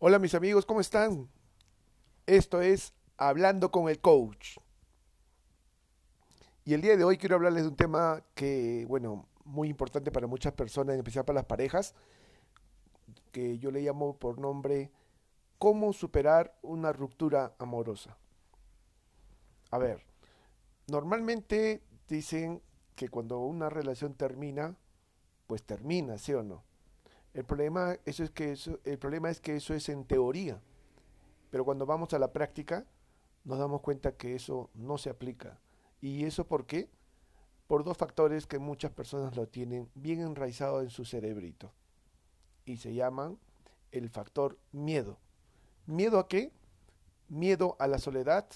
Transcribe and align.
Hola 0.00 0.20
mis 0.20 0.36
amigos, 0.36 0.64
¿cómo 0.64 0.80
están? 0.80 1.28
Esto 2.24 2.60
es 2.60 2.94
Hablando 3.16 3.72
con 3.72 3.88
el 3.88 3.98
Coach. 3.98 4.58
Y 6.64 6.74
el 6.74 6.82
día 6.82 6.96
de 6.96 7.02
hoy 7.02 7.18
quiero 7.18 7.34
hablarles 7.34 7.64
de 7.64 7.70
un 7.70 7.74
tema 7.74 8.22
que, 8.36 8.84
bueno, 8.86 9.26
muy 9.44 9.68
importante 9.68 10.12
para 10.12 10.28
muchas 10.28 10.52
personas, 10.52 10.94
en 10.94 11.00
especial 11.00 11.24
para 11.24 11.40
las 11.40 11.46
parejas, 11.46 11.96
que 13.32 13.58
yo 13.58 13.72
le 13.72 13.80
llamo 13.80 14.16
por 14.16 14.38
nombre 14.38 14.92
¿Cómo 15.58 15.92
superar 15.92 16.56
una 16.62 16.92
ruptura 16.92 17.56
amorosa? 17.58 18.16
A 19.72 19.78
ver, 19.78 20.04
normalmente 20.86 21.82
dicen 22.08 22.62
que 22.94 23.08
cuando 23.08 23.40
una 23.40 23.68
relación 23.68 24.14
termina, 24.14 24.76
pues 25.48 25.64
termina, 25.64 26.18
¿sí 26.18 26.34
o 26.34 26.44
no? 26.44 26.67
El 27.34 27.44
problema, 27.44 27.96
eso 28.04 28.24
es 28.24 28.30
que 28.30 28.52
eso, 28.52 28.80
el 28.84 28.98
problema 28.98 29.30
es 29.30 29.40
que 29.40 29.56
eso 29.56 29.74
es 29.74 29.88
en 29.88 30.04
teoría, 30.04 30.60
pero 31.50 31.64
cuando 31.64 31.86
vamos 31.86 32.12
a 32.12 32.18
la 32.18 32.32
práctica 32.32 32.86
nos 33.44 33.58
damos 33.58 33.80
cuenta 33.80 34.16
que 34.16 34.34
eso 34.34 34.70
no 34.74 34.98
se 34.98 35.10
aplica. 35.10 35.58
¿Y 36.00 36.24
eso 36.24 36.46
por 36.46 36.66
qué? 36.66 36.90
Por 37.66 37.84
dos 37.84 37.96
factores 37.96 38.46
que 38.46 38.58
muchas 38.58 38.90
personas 38.90 39.36
lo 39.36 39.48
tienen 39.48 39.88
bien 39.94 40.20
enraizado 40.20 40.82
en 40.82 40.90
su 40.90 41.04
cerebrito. 41.04 41.72
Y 42.64 42.76
se 42.76 42.94
llaman 42.94 43.38
el 43.92 44.10
factor 44.10 44.58
miedo. 44.72 45.18
¿Miedo 45.86 46.18
a 46.18 46.28
qué? 46.28 46.52
Miedo 47.28 47.76
a 47.78 47.86
la 47.86 47.98
soledad 47.98 48.46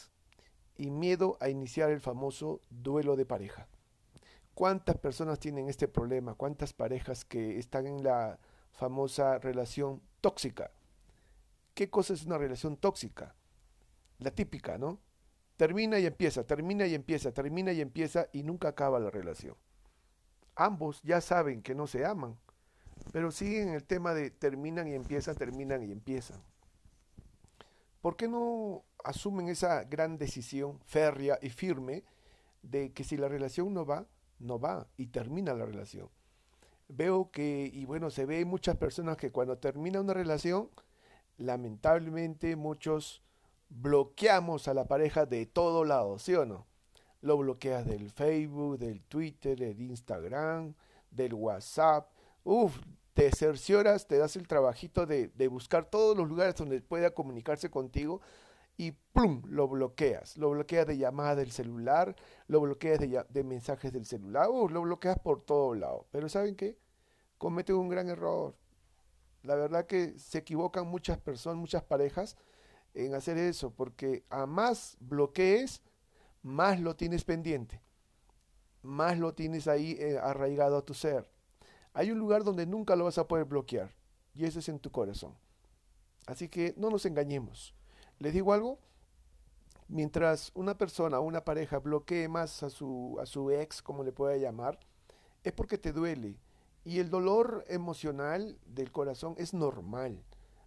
y 0.76 0.90
miedo 0.90 1.36
a 1.40 1.48
iniciar 1.48 1.90
el 1.90 2.00
famoso 2.00 2.60
duelo 2.70 3.16
de 3.16 3.26
pareja. 3.26 3.68
¿Cuántas 4.54 4.98
personas 4.98 5.38
tienen 5.38 5.68
este 5.68 5.88
problema? 5.88 6.34
¿Cuántas 6.34 6.72
parejas 6.74 7.24
que 7.24 7.58
están 7.58 7.86
en 7.86 8.04
la 8.04 8.38
famosa 8.72 9.38
relación 9.38 10.02
tóxica? 10.20 10.72
¿Qué 11.74 11.88
cosa 11.88 12.14
es 12.14 12.24
una 12.24 12.38
relación 12.38 12.76
tóxica? 12.76 13.34
La 14.18 14.30
típica, 14.30 14.78
¿no? 14.78 15.00
Termina 15.56 15.98
y 15.98 16.06
empieza, 16.06 16.44
termina 16.44 16.86
y 16.86 16.94
empieza, 16.94 17.32
termina 17.32 17.72
y 17.72 17.80
empieza 17.80 18.28
y 18.32 18.42
nunca 18.42 18.68
acaba 18.68 18.98
la 18.98 19.10
relación. 19.10 19.56
Ambos 20.54 21.00
ya 21.02 21.20
saben 21.20 21.62
que 21.62 21.74
no 21.74 21.86
se 21.86 22.04
aman, 22.04 22.38
pero 23.12 23.30
siguen 23.30 23.70
el 23.70 23.84
tema 23.84 24.14
de 24.14 24.30
terminan 24.30 24.88
y 24.88 24.94
empiezan, 24.94 25.36
terminan 25.36 25.82
y 25.82 25.92
empiezan. 25.92 26.42
¿Por 28.00 28.16
qué 28.16 28.28
no 28.28 28.84
asumen 29.04 29.48
esa 29.48 29.84
gran 29.84 30.18
decisión 30.18 30.80
férrea 30.84 31.38
y 31.40 31.50
firme 31.50 32.04
de 32.62 32.92
que 32.92 33.04
si 33.04 33.16
la 33.16 33.28
relación 33.28 33.72
no 33.72 33.86
va, 33.86 34.06
no 34.38 34.58
va 34.58 34.88
y 34.96 35.06
termina 35.06 35.54
la 35.54 35.64
relación? 35.64 36.10
Veo 36.94 37.30
que, 37.30 37.70
y 37.72 37.86
bueno, 37.86 38.10
se 38.10 38.26
ve 38.26 38.44
muchas 38.44 38.76
personas 38.76 39.16
que 39.16 39.32
cuando 39.32 39.56
termina 39.56 40.00
una 40.00 40.12
relación, 40.12 40.68
lamentablemente 41.38 42.54
muchos 42.54 43.22
bloqueamos 43.70 44.68
a 44.68 44.74
la 44.74 44.86
pareja 44.86 45.24
de 45.24 45.46
todo 45.46 45.86
lado, 45.86 46.18
¿sí 46.18 46.34
o 46.34 46.44
no? 46.44 46.66
Lo 47.22 47.38
bloqueas 47.38 47.86
del 47.86 48.10
Facebook, 48.10 48.78
del 48.78 49.02
Twitter, 49.04 49.58
del 49.58 49.80
Instagram, 49.80 50.74
del 51.10 51.32
WhatsApp. 51.32 52.10
Uf, 52.44 52.78
te 53.14 53.30
cercioras, 53.30 54.06
te 54.06 54.18
das 54.18 54.36
el 54.36 54.46
trabajito 54.46 55.06
de, 55.06 55.28
de, 55.28 55.48
buscar 55.48 55.86
todos 55.86 56.14
los 56.14 56.28
lugares 56.28 56.56
donde 56.56 56.82
pueda 56.82 57.12
comunicarse 57.14 57.70
contigo 57.70 58.20
y 58.76 58.92
¡plum! 58.92 59.42
lo 59.46 59.66
bloqueas. 59.66 60.36
Lo 60.36 60.50
bloqueas 60.50 60.86
de 60.86 60.98
llamadas 60.98 61.38
del 61.38 61.52
celular, 61.52 62.16
lo 62.48 62.60
bloqueas 62.60 62.98
de, 62.98 63.24
de 63.26 63.44
mensajes 63.44 63.92
del 63.94 64.04
celular, 64.04 64.50
uf, 64.50 64.70
lo 64.70 64.82
bloqueas 64.82 65.18
por 65.18 65.42
todo 65.42 65.74
lado. 65.74 66.06
Pero 66.10 66.28
¿saben 66.28 66.54
qué? 66.54 66.81
Cometen 67.42 67.74
un 67.74 67.88
gran 67.88 68.08
error. 68.08 68.54
La 69.42 69.56
verdad 69.56 69.88
que 69.88 70.16
se 70.16 70.38
equivocan 70.38 70.86
muchas 70.86 71.18
personas, 71.18 71.58
muchas 71.58 71.82
parejas 71.82 72.36
en 72.94 73.16
hacer 73.16 73.36
eso, 73.36 73.72
porque 73.72 74.22
a 74.30 74.46
más 74.46 74.96
bloquees, 75.00 75.82
más 76.44 76.78
lo 76.78 76.94
tienes 76.94 77.24
pendiente, 77.24 77.82
más 78.82 79.18
lo 79.18 79.34
tienes 79.34 79.66
ahí 79.66 79.96
eh, 79.98 80.20
arraigado 80.22 80.76
a 80.76 80.84
tu 80.84 80.94
ser. 80.94 81.28
Hay 81.94 82.12
un 82.12 82.20
lugar 82.20 82.44
donde 82.44 82.64
nunca 82.64 82.94
lo 82.94 83.06
vas 83.06 83.18
a 83.18 83.26
poder 83.26 83.46
bloquear, 83.46 83.90
y 84.34 84.44
ese 84.44 84.60
es 84.60 84.68
en 84.68 84.78
tu 84.78 84.92
corazón. 84.92 85.34
Así 86.28 86.48
que 86.48 86.74
no 86.76 86.90
nos 86.90 87.06
engañemos. 87.06 87.74
Les 88.20 88.32
digo 88.34 88.52
algo, 88.52 88.78
mientras 89.88 90.52
una 90.54 90.78
persona 90.78 91.18
o 91.18 91.22
una 91.22 91.44
pareja 91.44 91.80
bloquee 91.80 92.28
más 92.28 92.62
a 92.62 92.70
su, 92.70 93.18
a 93.20 93.26
su 93.26 93.50
ex, 93.50 93.82
como 93.82 94.04
le 94.04 94.12
pueda 94.12 94.36
llamar, 94.36 94.78
es 95.42 95.52
porque 95.52 95.76
te 95.76 95.92
duele. 95.92 96.38
Y 96.84 96.98
el 96.98 97.10
dolor 97.10 97.64
emocional 97.68 98.58
del 98.66 98.90
corazón 98.90 99.34
es 99.38 99.54
normal. 99.54 100.24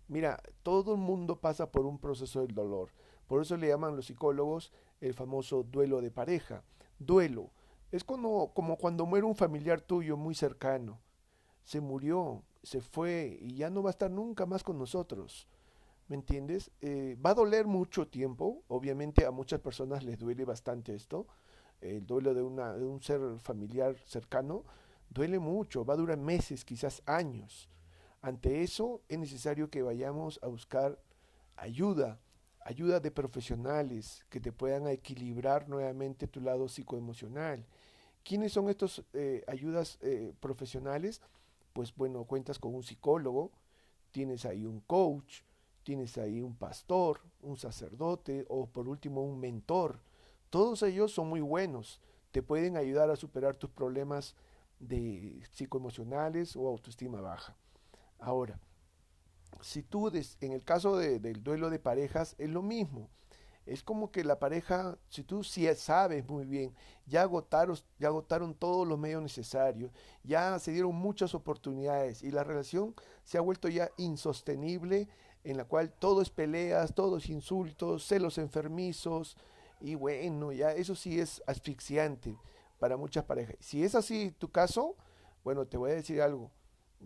Mira, 0.08 0.42
todo 0.64 0.94
el 0.94 1.00
mundo 1.00 1.42
pasa 1.42 1.72
por 1.72 1.86
un 1.86 2.00
proceso 2.00 2.42
del 2.42 2.56
dolor. 2.56 2.92
Por 3.28 3.42
eso 3.42 3.58
le 3.58 3.68
llaman 3.68 3.96
los 3.96 4.06
psicólogos 4.06 4.72
el 5.02 5.14
famoso 5.14 5.64
duelo 5.64 6.02
de 6.02 6.12
pareja. 6.12 6.64
Duelo. 7.00 7.52
Es 7.92 8.04
como, 8.04 8.54
como 8.54 8.78
cuando 8.78 9.06
muere 9.06 9.26
un 9.26 9.36
familiar 9.36 9.82
tuyo 9.82 10.16
muy 10.16 10.36
cercano. 10.36 11.02
Se 11.64 11.82
murió, 11.82 12.44
se 12.64 12.82
fue 12.82 13.38
y 13.42 13.56
ya 13.56 13.70
no 13.70 13.84
va 13.84 13.90
a 13.90 13.92
estar 13.92 14.12
nunca 14.12 14.46
más 14.46 14.64
con 14.64 14.78
nosotros. 14.78 15.48
¿Me 16.08 16.16
entiendes? 16.16 16.72
Eh, 16.82 17.18
va 17.24 17.32
a 17.32 17.36
doler 17.36 17.66
mucho 17.66 18.08
tiempo. 18.08 18.64
Obviamente 18.68 19.26
a 19.26 19.32
muchas 19.32 19.60
personas 19.60 20.04
les 20.04 20.20
duele 20.20 20.46
bastante 20.46 20.94
esto. 20.94 21.28
El 21.82 22.06
duelo 22.06 22.34
de, 22.34 22.44
una, 22.44 22.74
de 22.74 22.86
un 22.86 23.02
ser 23.02 23.20
familiar 23.40 23.96
cercano 24.06 24.64
duele 25.10 25.40
mucho. 25.40 25.86
Va 25.86 25.94
a 25.94 25.98
durar 25.98 26.18
meses, 26.18 26.66
quizás 26.66 27.02
años. 27.06 27.70
Ante 28.22 28.64
eso 28.64 29.02
es 29.08 29.20
necesario 29.20 29.70
que 29.70 29.84
vayamos 29.84 30.40
a 30.42 30.48
buscar 30.48 31.00
ayuda, 31.56 32.20
ayuda 32.62 33.00
de 33.00 33.12
profesionales 33.12 34.26
que 34.30 34.40
te 34.40 34.52
puedan 34.52 34.88
equilibrar 34.88 35.70
nuevamente 35.70 36.28
tu 36.28 36.42
lado 36.42 36.68
psicoemocional. 36.68 37.66
¿Quiénes 38.24 38.54
son 38.54 38.70
estos 38.70 39.04
eh, 39.14 39.44
ayudas 39.48 40.00
eh, 40.02 40.34
profesionales? 40.40 41.22
Pues 41.74 41.96
bueno, 41.96 42.24
cuentas 42.24 42.58
con 42.58 42.74
un 42.74 42.82
psicólogo, 42.82 43.52
tienes 44.12 44.46
ahí 44.46 44.66
un 44.66 44.80
coach, 44.80 45.42
tienes 45.84 46.18
ahí 46.18 46.42
un 46.42 46.56
pastor, 46.56 47.22
un 47.44 47.58
sacerdote 47.58 48.46
o 48.50 48.66
por 48.66 48.88
último 48.88 49.22
un 49.22 49.40
mentor. 49.40 50.00
Todos 50.50 50.82
ellos 50.82 51.12
son 51.12 51.28
muy 51.28 51.42
buenos, 51.42 52.02
te 52.32 52.42
pueden 52.42 52.76
ayudar 52.76 53.12
a 53.12 53.16
superar 53.16 53.56
tus 53.56 53.70
problemas 53.70 54.36
de 54.80 55.42
psicoemocionales 55.52 56.56
o 56.56 56.68
autoestima 56.68 57.22
baja. 57.22 57.56
Ahora, 58.20 58.60
si 59.62 59.84
tú, 59.84 60.12
en 60.42 60.52
el 60.52 60.64
caso 60.64 60.98
de, 60.98 61.20
del 61.20 61.44
duelo 61.44 61.70
de 61.70 61.80
parejas, 61.80 62.36
es 62.38 62.50
lo 62.50 62.62
mismo. 62.62 63.10
Es 63.66 63.82
como 63.82 64.12
que 64.12 64.24
la 64.24 64.38
pareja, 64.38 64.98
si 65.10 65.24
tú 65.24 65.44
sí 65.44 65.68
sabes 65.76 66.28
muy 66.28 66.46
bien, 66.46 66.76
ya 67.08 67.24
agotaron, 67.24 67.76
ya 67.98 68.10
agotaron 68.10 68.54
todos 68.54 68.88
los 68.88 69.00
medios 69.00 69.24
necesarios, 69.24 69.92
ya 70.24 70.60
se 70.60 70.72
dieron 70.72 70.94
muchas 70.94 71.34
oportunidades 71.34 72.22
y 72.22 72.30
la 72.30 72.44
relación 72.44 72.94
se 73.24 73.40
ha 73.40 73.42
vuelto 73.42 73.68
ya 73.68 73.90
insostenible, 73.98 75.08
en 75.44 75.58
la 75.58 75.66
cual 75.66 75.92
todo 75.92 76.22
es 76.22 76.30
peleas, 76.30 76.94
todo 76.94 77.18
es 77.18 77.28
insultos, 77.30 78.06
celos 78.06 78.38
enfermizos, 78.38 79.36
y 79.82 79.96
bueno, 79.96 80.52
ya 80.52 80.72
eso 80.72 80.96
sí 80.96 81.20
es 81.20 81.42
asfixiante 81.48 82.38
para 82.80 82.98
muchas 82.98 83.24
parejas. 83.26 83.56
Si 83.60 83.84
es 83.84 83.96
así 83.96 84.32
tu 84.38 84.52
caso, 84.52 84.96
bueno, 85.44 85.66
te 85.68 85.78
voy 85.78 85.92
a 85.92 85.96
decir 85.96 86.22
algo 86.22 86.52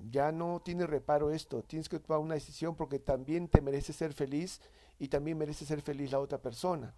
ya 0.10 0.32
no 0.32 0.62
tiene 0.64 0.88
reparo 0.88 1.32
esto, 1.32 1.64
tienes 1.64 1.90
que 1.90 2.00
tomar 2.00 2.20
una 2.20 2.36
decisión 2.36 2.76
porque 2.76 3.00
también 3.00 3.48
te 3.48 3.62
merece 3.62 3.94
ser 3.94 4.14
feliz 4.14 4.62
y 4.98 5.08
también 5.08 5.38
merece 5.38 5.66
ser 5.66 5.82
feliz 5.82 6.12
la 6.12 6.20
otra 6.20 6.42
persona. 6.42 6.94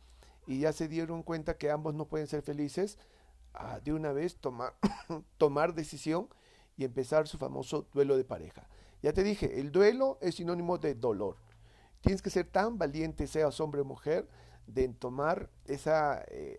Y 0.48 0.60
ya 0.60 0.74
se 0.74 0.88
dieron 0.88 1.24
cuenta 1.24 1.58
que 1.58 1.72
ambos 1.72 1.94
no 1.94 2.08
pueden 2.08 2.28
ser 2.28 2.42
felices, 2.42 2.98
ah, 3.54 3.80
de 3.84 3.94
una 3.94 4.12
vez 4.12 4.38
tomar, 4.38 4.76
tomar 5.38 5.74
decisión 5.74 6.28
y 6.78 6.84
empezar 6.84 7.28
su 7.28 7.38
famoso 7.38 7.88
duelo 7.94 8.18
de 8.18 8.24
pareja. 8.24 8.68
Ya 9.02 9.14
te 9.14 9.24
dije, 9.24 9.60
el 9.60 9.72
duelo 9.72 10.18
es 10.22 10.36
sinónimo 10.36 10.78
de 10.78 10.96
dolor. 10.96 11.38
Tienes 12.02 12.22
que 12.22 12.30
ser 12.30 12.48
tan 12.48 12.78
valiente, 12.78 13.28
seas 13.28 13.60
hombre 13.60 13.82
o 13.82 13.86
mujer, 13.86 14.28
de 14.68 14.88
tomar 14.90 15.50
esa, 15.66 16.24
eh, 16.28 16.58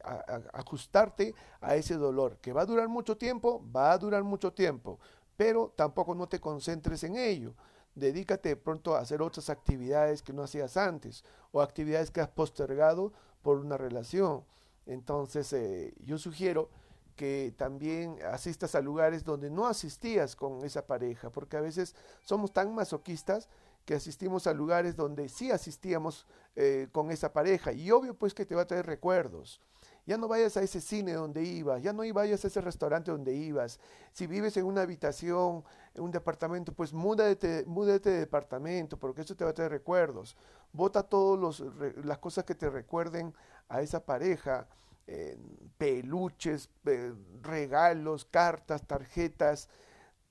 ajustarte 0.52 1.34
a 1.60 1.76
ese 1.76 1.94
dolor, 1.94 2.38
que 2.38 2.52
va 2.52 2.62
a 2.62 2.66
durar 2.66 2.88
mucho 2.88 3.16
tiempo, 3.16 3.64
va 3.74 3.92
a 3.92 3.98
durar 3.98 4.22
mucho 4.22 4.52
tiempo, 4.52 4.98
pero 5.36 5.72
tampoco 5.76 6.14
no 6.14 6.28
te 6.28 6.40
concentres 6.40 7.04
en 7.04 7.16
ello. 7.16 7.54
Dedícate 7.94 8.56
pronto 8.56 8.94
a 8.94 9.00
hacer 9.00 9.20
otras 9.20 9.50
actividades 9.50 10.22
que 10.22 10.32
no 10.32 10.42
hacías 10.42 10.76
antes 10.76 11.24
o 11.52 11.60
actividades 11.60 12.10
que 12.10 12.20
has 12.20 12.28
postergado 12.28 13.12
por 13.42 13.58
una 13.58 13.76
relación. 13.76 14.44
Entonces 14.86 15.52
eh, 15.52 15.94
yo 16.04 16.18
sugiero 16.18 16.70
que 17.16 17.54
también 17.56 18.18
asistas 18.32 18.74
a 18.74 18.80
lugares 18.80 19.24
donde 19.24 19.50
no 19.50 19.66
asistías 19.66 20.34
con 20.34 20.64
esa 20.64 20.86
pareja, 20.86 21.30
porque 21.30 21.56
a 21.56 21.60
veces 21.60 21.94
somos 22.22 22.52
tan 22.52 22.74
masoquistas 22.74 23.48
que 23.84 23.94
asistimos 23.94 24.46
a 24.46 24.52
lugares 24.52 24.96
donde 24.96 25.28
sí 25.28 25.50
asistíamos 25.50 26.26
eh, 26.54 26.88
con 26.92 27.10
esa 27.10 27.32
pareja 27.32 27.72
y 27.72 27.90
obvio 27.90 28.14
pues 28.14 28.34
que 28.34 28.46
te 28.46 28.54
va 28.54 28.62
a 28.62 28.66
traer 28.66 28.86
recuerdos. 28.86 29.60
Ya 30.04 30.18
no 30.18 30.26
vayas 30.26 30.56
a 30.56 30.62
ese 30.62 30.80
cine 30.80 31.12
donde 31.12 31.44
ibas, 31.44 31.80
ya 31.82 31.92
no 31.92 32.02
vayas 32.12 32.44
a 32.44 32.48
ese 32.48 32.60
restaurante 32.60 33.12
donde 33.12 33.34
ibas. 33.34 33.78
Si 34.12 34.26
vives 34.26 34.56
en 34.56 34.66
una 34.66 34.82
habitación 34.82 35.64
en 35.94 36.02
un 36.02 36.10
departamento, 36.10 36.72
pues 36.72 36.92
múdate, 36.92 37.64
múdate 37.66 38.10
de 38.10 38.18
departamento, 38.18 38.98
porque 38.98 39.20
eso 39.22 39.36
te 39.36 39.44
va 39.44 39.50
a 39.50 39.54
traer 39.54 39.70
recuerdos. 39.70 40.36
Bota 40.72 41.04
todas 41.04 41.60
las 42.04 42.18
cosas 42.18 42.44
que 42.44 42.54
te 42.54 42.68
recuerden 42.68 43.32
a 43.68 43.80
esa 43.80 44.04
pareja, 44.04 44.66
eh, 45.06 45.38
peluches, 45.78 46.68
eh, 46.86 47.12
regalos, 47.40 48.24
cartas, 48.24 48.86
tarjetas. 48.86 49.68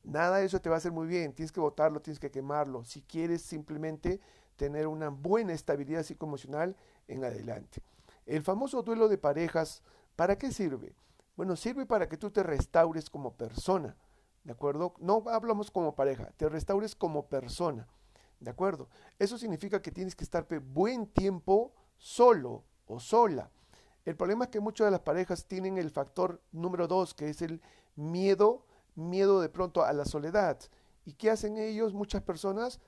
Nada 0.03 0.38
de 0.38 0.45
eso 0.45 0.59
te 0.59 0.69
va 0.69 0.75
a 0.75 0.77
hacer 0.77 0.92
muy 0.92 1.07
bien. 1.07 1.33
Tienes 1.33 1.51
que 1.51 1.59
botarlo, 1.59 2.01
tienes 2.01 2.19
que 2.19 2.31
quemarlo. 2.31 2.83
Si 2.83 3.01
quieres 3.01 3.42
simplemente 3.42 4.19
tener 4.56 4.88
una 4.88 5.09
buena 5.09 5.53
estabilidad 5.53 6.03
psicoemocional 6.03 6.75
en 7.07 7.24
adelante. 7.24 7.81
El 8.25 8.44
famoso 8.44 8.83
duelo 8.83 9.07
de 9.07 9.18
parejas, 9.18 9.81
¿para 10.15 10.38
qué 10.38 10.51
sirve? 10.51 10.94
Bueno, 11.36 11.56
sirve 11.56 11.86
para 11.86 12.07
que 12.07 12.18
tú 12.18 12.30
te 12.30 12.44
restaures 12.44 13.09
como 13.09 13.33
persona, 13.33 13.95
¿de 14.44 14.51
acuerdo? 14.51 14.94
No 15.00 15.24
hablamos 15.27 15.71
como 15.71 15.95
pareja, 15.95 16.31
te 16.38 16.47
restaures 16.47 16.95
como 16.95 17.25
persona, 17.25 17.88
¿de 18.39 18.51
acuerdo? 18.51 18.89
Eso 19.18 19.38
significa 19.38 19.81
que 19.81 19.92
tienes 19.92 20.15
que 20.15 20.24
estar 20.24 20.45
buen 20.59 21.07
tiempo 21.07 21.74
solo 21.97 22.63
o 22.86 23.00
sola. 23.00 23.50
El 24.06 24.15
problema 24.15 24.45
es 24.45 24.51
que 24.51 24.59
muchas 24.59 24.86
de 24.86 24.92
las 24.92 25.01
parejas 25.01 25.45
tienen 25.45 25.77
el 25.77 25.89
factor 25.89 26.42
número 26.51 26.88
dos, 26.88 27.13
que 27.13 27.30
es 27.30 27.42
el 27.42 27.62
miedo, 27.95 28.65
miedo 28.95 29.41
de 29.41 29.49
pronto 29.49 29.83
a 29.83 29.93
la 29.93 30.05
soledad. 30.05 30.59
¿Y 31.05 31.13
qué 31.13 31.31
hacen 31.31 31.57
ellos? 31.57 31.93
Muchas 31.93 32.21
personas 32.21 32.79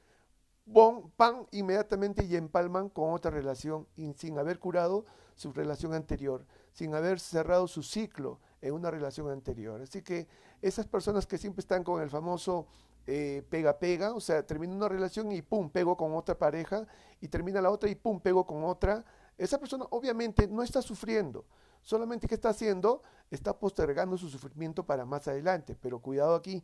bon, 0.66 1.12
pan 1.12 1.48
inmediatamente 1.52 2.26
y 2.26 2.36
empalman 2.36 2.90
con 2.90 3.14
otra 3.14 3.32
relación 3.32 3.88
sin 4.16 4.38
haber 4.38 4.60
curado 4.60 5.06
su 5.36 5.52
relación 5.52 5.94
anterior, 5.94 6.46
sin 6.72 6.96
haber 6.96 7.20
cerrado 7.20 7.68
su 7.68 7.84
ciclo 7.84 8.40
en 8.62 8.74
una 8.74 8.92
relación 8.92 9.30
anterior. 9.30 9.82
Así 9.82 10.02
que 10.02 10.28
esas 10.62 10.88
personas 10.88 11.26
que 11.26 11.38
siempre 11.38 11.62
están 11.62 11.84
con 11.84 12.02
el 12.02 12.10
famoso 12.10 12.68
eh, 13.06 13.44
pega 13.50 13.78
pega, 13.80 14.14
o 14.14 14.22
sea, 14.22 14.46
termina 14.46 14.74
una 14.74 14.88
relación 14.88 15.32
y 15.32 15.42
pum, 15.42 15.70
pego 15.70 15.98
con 15.98 16.16
otra 16.16 16.38
pareja 16.38 16.88
y 17.20 17.28
termina 17.28 17.62
la 17.62 17.70
otra 17.70 17.90
y 17.90 17.96
pum, 17.96 18.22
pego 18.22 18.46
con 18.46 18.64
otra, 18.64 19.04
esa 19.38 19.60
persona 19.60 19.86
obviamente 19.90 20.48
no 20.48 20.64
está 20.64 20.82
sufriendo, 20.82 21.44
solamente 21.84 22.28
que 22.28 22.36
está 22.36 22.50
haciendo, 22.50 23.04
está 23.30 23.60
postergando 23.60 24.18
su 24.18 24.30
sufrimiento 24.30 24.86
para 24.86 25.06
más 25.06 25.28
adelante, 25.28 25.78
pero 25.80 26.00
cuidado 26.00 26.34
aquí, 26.34 26.64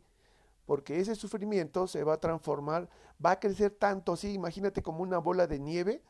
porque 0.66 0.98
ese 0.98 1.14
sufrimiento 1.14 1.86
se 1.86 2.02
va 2.02 2.14
a 2.14 2.20
transformar, 2.20 2.88
va 3.24 3.32
a 3.32 3.40
crecer 3.40 3.70
tanto 3.70 4.14
así, 4.14 4.32
imagínate 4.32 4.82
como 4.82 5.02
una 5.02 5.18
bola 5.18 5.46
de 5.46 5.60
nieve, 5.60 6.02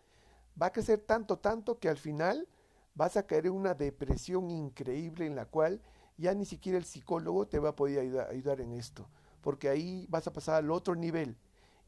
va 0.61 0.67
a 0.67 0.73
crecer 0.73 1.01
tanto, 1.01 1.39
tanto 1.39 1.79
que 1.79 1.89
al 1.89 1.99
final 1.99 2.49
vas 2.95 3.17
a 3.17 3.27
caer 3.27 3.47
en 3.47 3.53
una 3.53 3.75
depresión 3.75 4.51
increíble 4.51 5.27
en 5.27 5.35
la 5.35 5.47
cual 5.47 5.83
ya 6.17 6.35
ni 6.35 6.45
siquiera 6.45 6.79
el 6.79 6.85
psicólogo 6.85 7.47
te 7.47 7.59
va 7.59 7.71
a 7.71 7.77
poder 7.77 8.01
ayudar, 8.01 8.31
ayudar 8.31 8.61
en 8.61 8.73
esto, 8.73 9.09
porque 9.41 9.69
ahí 9.69 10.07
vas 10.09 10.27
a 10.27 10.33
pasar 10.33 10.57
al 10.57 10.71
otro 10.71 10.95
nivel 10.95 11.37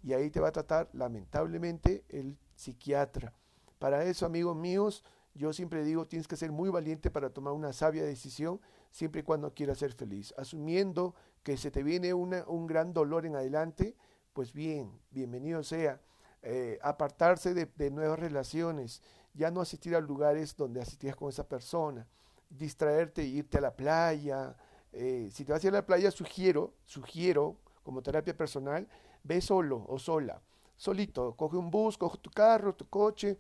y 0.03 0.13
ahí 0.13 0.31
te 0.31 0.41
va 0.41 0.49
a 0.49 0.53
tratar 0.53 0.89
lamentablemente 0.93 2.05
el 2.09 2.37
psiquiatra. 2.57 3.33
Para 3.79 4.05
eso, 4.05 4.27
amigos 4.27 4.57
míos, 4.57 5.05
yo 5.35 5.53
siempre 5.53 5.85
digo, 5.85 6.07
tienes 6.07 6.29
que 6.29 6.37
ser 6.37 6.53
muy 6.53 6.71
valiente 6.71 7.11
para 7.11 7.31
tomar 7.31 7.53
una 7.53 7.73
sabia 7.73 8.05
decisión 8.05 8.61
siempre 8.91 9.21
y 9.21 9.25
cuando 9.25 9.55
quieras 9.55 9.79
ser 9.79 9.93
feliz, 9.93 10.35
asumiendo 10.37 11.15
que 11.43 11.57
se 11.57 11.71
te 11.71 11.83
viene 11.83 12.13
un 12.15 12.67
gran 12.67 12.93
dolor 12.93 13.27
en 13.27 13.37
adelante, 13.37 13.97
pues 14.33 14.53
bien, 14.53 15.01
bienvenido 15.11 15.63
sea. 15.63 16.01
Eh, 16.45 16.81
apartarse 16.83 17.55
de, 17.55 17.91
nuevas 17.93 18.19
relaciones, 18.19 19.01
ya 19.33 19.53
no 19.53 19.61
asistir 19.61 19.95
a 19.95 20.01
lugares 20.01 20.57
donde 20.57 20.81
asistías 20.81 21.15
con 21.15 21.29
esa 21.29 21.49
persona, 21.49 22.09
distraerte, 22.51 23.23
irte 23.23 23.59
a 23.59 23.61
la 23.61 23.77
playa. 23.77 24.57
Eh, 24.93 25.29
si 25.33 25.45
te 25.45 25.53
vas 25.53 25.63
a 25.63 25.67
ir 25.69 25.73
a 25.73 25.79
la 25.79 25.87
playa, 25.87 26.11
sugiero, 26.11 26.75
sugiero, 26.85 27.57
como 27.85 28.03
terapia 28.03 28.37
personal, 28.37 28.89
ve 29.23 29.41
solo 29.41 29.85
o 29.89 30.01
sola, 30.01 30.43
solito, 30.77 31.37
coge 31.37 31.57
un 31.57 31.71
bus, 31.71 31.97
coge 31.97 32.19
tu 32.19 32.31
carro, 32.31 32.75
tu 32.75 32.89
coche, 32.89 33.39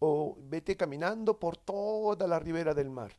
o 0.00 0.36
vete 0.40 0.76
caminando 0.76 1.38
por 1.38 1.56
toda 1.56 2.26
la 2.26 2.40
ribera 2.40 2.74
del 2.74 2.90
mar 2.90 3.12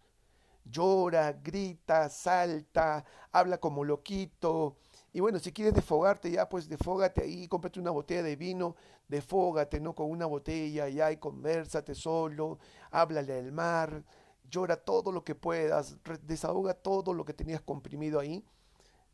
llora, 0.65 1.33
grita, 1.33 2.09
salta, 2.09 3.03
habla 3.31 3.59
como 3.59 3.83
loquito. 3.83 4.77
Y 5.13 5.19
bueno, 5.19 5.39
si 5.39 5.51
quieres 5.51 5.73
desfogarte 5.73 6.31
ya, 6.31 6.47
pues 6.47 6.69
desfógate 6.69 7.23
ahí, 7.23 7.47
cómprate 7.47 7.79
una 7.79 7.91
botella 7.91 8.23
de 8.23 8.35
vino, 8.35 8.75
desfógate, 9.07 9.79
¿no? 9.79 9.93
Con 9.93 10.09
una 10.09 10.25
botella 10.25 10.87
ya 10.87 11.11
y 11.11 11.17
conversate 11.17 11.95
solo, 11.95 12.59
háblale 12.91 13.37
al 13.37 13.51
mar, 13.51 14.03
llora 14.49 14.77
todo 14.77 15.11
lo 15.11 15.23
que 15.23 15.35
puedas, 15.35 15.97
desahoga 16.23 16.73
todo 16.73 17.13
lo 17.13 17.25
que 17.25 17.33
tenías 17.33 17.61
comprimido 17.61 18.19
ahí. 18.19 18.45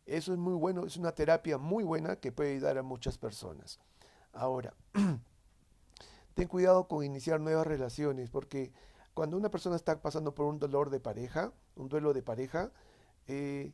Eso 0.06 0.32
es 0.34 0.40
muy 0.40 0.54
bueno, 0.54 0.86
es 0.86 0.98
una 0.98 1.14
terapia 1.14 1.58
muy 1.58 1.84
buena 1.84 2.18
que 2.18 2.32
puede 2.32 2.52
ayudar 2.52 2.78
a 2.78 2.84
muchas 2.84 3.18
personas. 3.18 3.80
Ahora, 4.32 4.74
ten 6.38 6.48
cuidado 6.48 6.88
con 6.88 7.04
iniciar 7.04 7.40
nuevas 7.42 7.66
relaciones, 7.66 8.30
porque 8.30 8.72
cuando 9.16 9.36
una 9.38 9.50
persona 9.50 9.76
está 9.76 10.00
pasando 10.04 10.36
por 10.36 10.46
un 10.46 10.60
dolor 10.60 10.92
de 10.92 11.00
pareja, 11.00 11.52
un 11.76 11.90
duelo 11.90 12.14
de 12.14 12.22
pareja, 12.22 12.72
eh, 13.28 13.74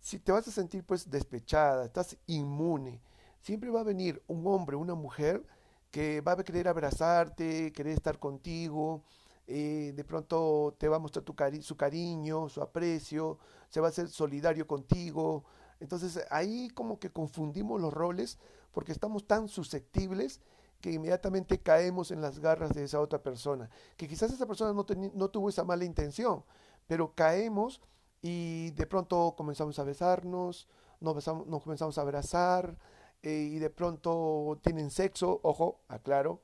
si 0.00 0.18
te 0.18 0.32
vas 0.32 0.48
a 0.48 0.50
sentir 0.50 0.82
pues 0.82 1.10
despechada, 1.10 1.84
estás 1.84 2.16
inmune, 2.26 3.02
siempre 3.42 3.68
va 3.68 3.80
a 3.80 3.84
venir 3.84 4.22
un 4.28 4.46
hombre, 4.46 4.76
una 4.76 4.94
mujer 4.94 5.44
que 5.90 6.22
va 6.22 6.32
a 6.32 6.42
querer 6.42 6.68
abrazarte, 6.68 7.70
querer 7.72 7.92
estar 7.92 8.18
contigo, 8.18 9.02
eh, 9.46 9.92
de 9.94 10.04
pronto 10.04 10.74
te 10.78 10.88
va 10.88 10.96
a 10.96 11.00
mostrar 11.00 11.22
su 11.60 11.76
cariño, 11.76 12.48
su 12.48 12.62
aprecio, 12.62 13.38
se 13.68 13.80
va 13.82 13.88
a 13.88 13.92
ser 13.92 14.08
solidario 14.08 14.66
contigo. 14.66 15.44
Entonces 15.80 16.24
ahí 16.30 16.70
como 16.70 16.98
que 16.98 17.10
confundimos 17.10 17.78
los 17.78 17.92
roles 17.92 18.38
porque 18.72 18.92
estamos 18.92 19.26
tan 19.26 19.48
susceptibles 19.48 20.40
que 20.80 20.92
inmediatamente 20.92 21.60
caemos 21.60 22.10
en 22.10 22.20
las 22.20 22.38
garras 22.38 22.74
de 22.74 22.84
esa 22.84 23.00
otra 23.00 23.22
persona, 23.22 23.68
que 23.96 24.08
quizás 24.08 24.32
esa 24.32 24.46
persona 24.46 24.72
no, 24.72 25.30
tuvo 25.30 25.48
esa 25.48 25.64
mala 25.64 25.84
intención, 25.84 26.44
pero 26.86 27.14
caemos 27.14 27.80
y 28.22 28.70
de 28.72 28.86
pronto 28.86 29.34
comenzamos 29.36 29.78
a 29.78 29.84
besarnos, 29.84 30.68
nos, 31.00 31.26
nos 31.46 31.62
comenzamos 31.62 31.98
a 31.98 32.00
abrazar 32.00 32.78
eh, 33.22 33.50
y 33.52 33.58
de 33.58 33.70
pronto 33.70 34.58
tienen 34.62 34.90
sexo, 34.90 35.40
ojo, 35.42 35.80
aclaro, 35.88 36.40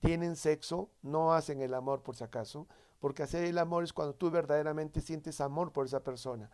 tienen 0.00 0.36
sexo, 0.36 0.90
no 1.02 1.32
hacen 1.34 1.60
el 1.60 1.74
amor 1.74 2.02
por 2.02 2.16
si 2.16 2.24
acaso, 2.24 2.66
porque 2.98 3.22
hacer 3.22 3.44
el 3.44 3.58
amor 3.58 3.84
es 3.84 3.92
cuando 3.92 4.14
tú 4.14 4.30
verdaderamente 4.30 5.00
sientes 5.00 5.40
amor 5.40 5.72
por 5.72 5.86
esa 5.86 6.02
persona. 6.02 6.50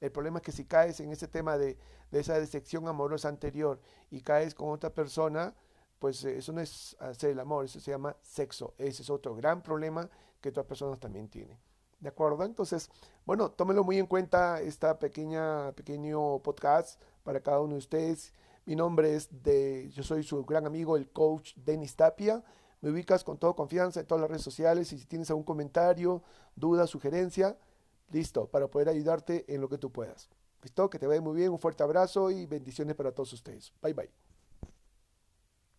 El 0.00 0.12
problema 0.12 0.38
es 0.38 0.44
que 0.44 0.52
si 0.52 0.64
caes 0.64 1.00
en 1.00 1.12
ese 1.12 1.28
tema 1.28 1.58
de 1.58 1.76
esa 2.12 2.38
decepción 2.38 2.88
amorosa 2.88 3.28
anterior 3.28 3.80
y 4.10 4.22
caes 4.22 4.54
con 4.54 4.70
otra 4.70 4.90
persona, 4.90 5.54
pues 6.00 6.24
eh, 6.24 6.38
eso 6.38 6.52
no 6.52 6.60
es 6.60 6.96
hacer 6.98 7.30
el 7.30 7.38
amor, 7.38 7.66
eso 7.66 7.78
se 7.78 7.92
llama 7.92 8.16
sexo. 8.22 8.74
Ese 8.78 9.02
es 9.02 9.10
otro 9.10 9.36
gran 9.36 9.62
problema 9.62 10.10
que 10.40 10.48
otras 10.48 10.66
personas 10.66 10.98
también 10.98 11.28
tienen. 11.28 11.56
¿De 12.00 12.08
acuerdo? 12.08 12.42
Entonces, 12.44 12.90
bueno, 13.26 13.50
tómenlo 13.50 13.84
muy 13.84 13.98
en 13.98 14.06
cuenta 14.06 14.60
esta 14.62 14.98
pequeña, 14.98 15.72
pequeño 15.72 16.38
podcast 16.38 17.00
para 17.22 17.40
cada 17.40 17.60
uno 17.60 17.74
de 17.74 17.78
ustedes. 17.78 18.32
Mi 18.64 18.74
nombre 18.74 19.14
es 19.14 19.28
de, 19.42 19.90
yo 19.90 20.02
soy 20.02 20.22
su 20.22 20.42
gran 20.44 20.66
amigo, 20.66 20.96
el 20.96 21.10
coach 21.10 21.52
Denis 21.56 21.94
Tapia. 21.94 22.42
Me 22.80 22.90
ubicas 22.90 23.22
con 23.22 23.36
toda 23.36 23.52
confianza 23.52 24.00
en 24.00 24.06
todas 24.06 24.22
las 24.22 24.30
redes 24.30 24.42
sociales 24.42 24.90
y 24.94 24.98
si 24.98 25.04
tienes 25.04 25.28
algún 25.28 25.44
comentario, 25.44 26.22
duda, 26.56 26.86
sugerencia, 26.86 27.58
listo, 28.10 28.46
para 28.46 28.68
poder 28.68 28.88
ayudarte 28.88 29.44
en 29.54 29.60
lo 29.60 29.68
que 29.68 29.76
tú 29.76 29.92
puedas. 29.92 30.30
Listo, 30.62 30.88
que 30.88 30.98
te 30.98 31.06
vaya 31.06 31.20
muy 31.20 31.36
bien, 31.36 31.50
un 31.50 31.58
fuerte 31.58 31.82
abrazo 31.82 32.30
y 32.30 32.46
bendiciones 32.46 32.96
para 32.96 33.12
todos 33.12 33.34
ustedes. 33.34 33.74
Bye 33.82 33.92
bye. 33.92 34.29